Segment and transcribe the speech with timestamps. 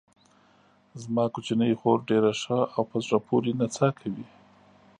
[1.01, 4.25] زما کوچنۍ خور ډېره ښه او په زړه پورې نڅا کوي.